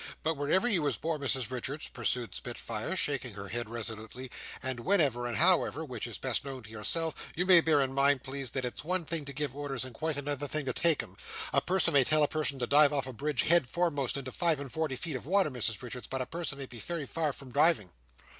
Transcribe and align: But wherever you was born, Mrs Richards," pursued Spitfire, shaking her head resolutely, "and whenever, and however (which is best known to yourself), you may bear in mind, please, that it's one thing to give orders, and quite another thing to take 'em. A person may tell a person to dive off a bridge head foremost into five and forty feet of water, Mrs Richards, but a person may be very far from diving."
But 0.23 0.33
wherever 0.33 0.67
you 0.67 0.81
was 0.81 0.97
born, 0.97 1.21
Mrs 1.21 1.51
Richards," 1.51 1.87
pursued 1.87 2.33
Spitfire, 2.33 2.95
shaking 2.95 3.35
her 3.35 3.49
head 3.49 3.69
resolutely, 3.69 4.31
"and 4.63 4.79
whenever, 4.79 5.27
and 5.27 5.37
however 5.37 5.85
(which 5.85 6.07
is 6.07 6.17
best 6.17 6.43
known 6.43 6.63
to 6.63 6.71
yourself), 6.71 7.13
you 7.35 7.45
may 7.45 7.61
bear 7.61 7.81
in 7.81 7.93
mind, 7.93 8.23
please, 8.23 8.49
that 8.49 8.65
it's 8.65 8.83
one 8.83 9.05
thing 9.05 9.25
to 9.25 9.31
give 9.31 9.55
orders, 9.55 9.85
and 9.85 9.93
quite 9.93 10.17
another 10.17 10.47
thing 10.47 10.65
to 10.65 10.73
take 10.73 11.03
'em. 11.03 11.17
A 11.53 11.61
person 11.61 11.93
may 11.93 12.03
tell 12.03 12.23
a 12.23 12.27
person 12.27 12.57
to 12.57 12.65
dive 12.65 12.91
off 12.91 13.05
a 13.05 13.13
bridge 13.13 13.43
head 13.43 13.69
foremost 13.69 14.17
into 14.17 14.31
five 14.31 14.59
and 14.59 14.71
forty 14.71 14.95
feet 14.95 15.15
of 15.15 15.27
water, 15.27 15.51
Mrs 15.51 15.83
Richards, 15.83 16.07
but 16.07 16.19
a 16.23 16.25
person 16.25 16.57
may 16.57 16.65
be 16.65 16.79
very 16.79 17.05
far 17.05 17.31
from 17.31 17.51
diving." 17.51 17.91